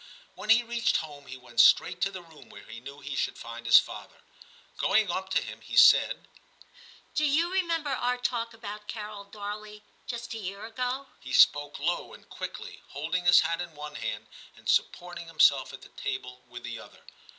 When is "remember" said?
7.53-7.91